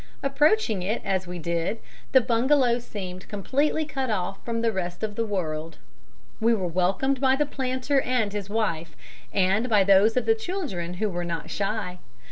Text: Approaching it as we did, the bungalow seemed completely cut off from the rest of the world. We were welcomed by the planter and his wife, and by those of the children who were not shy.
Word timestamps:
Approaching 0.23 0.81
it 0.81 0.99
as 1.05 1.27
we 1.27 1.37
did, 1.37 1.77
the 2.11 2.21
bungalow 2.21 2.79
seemed 2.79 3.27
completely 3.27 3.85
cut 3.85 4.09
off 4.09 4.43
from 4.43 4.61
the 4.63 4.71
rest 4.71 5.03
of 5.03 5.13
the 5.15 5.27
world. 5.27 5.77
We 6.39 6.55
were 6.55 6.65
welcomed 6.65 7.21
by 7.21 7.35
the 7.35 7.45
planter 7.45 8.01
and 8.01 8.33
his 8.33 8.49
wife, 8.49 8.95
and 9.31 9.69
by 9.69 9.83
those 9.83 10.17
of 10.17 10.25
the 10.25 10.33
children 10.33 10.95
who 10.95 11.07
were 11.11 11.23
not 11.23 11.51
shy. 11.51 11.99